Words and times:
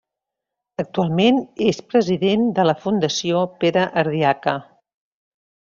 Actualment 0.83 1.37
és 1.73 1.83
president 1.93 2.49
de 2.61 2.67
la 2.69 2.77
Fundació 2.87 3.47
Pere 3.65 3.87
Ardiaca. 4.05 4.57